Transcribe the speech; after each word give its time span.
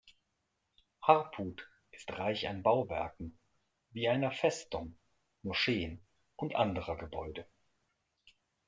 Harput 1.03 1.69
ist 1.91 2.09
reich 2.17 2.47
an 2.47 2.63
Bauwerken, 2.63 3.37
wie 3.91 4.09
einer 4.09 4.31
Festung, 4.31 4.97
Moscheen 5.43 6.01
und 6.37 6.55
anderer 6.55 6.97
Gebäude. 6.97 7.45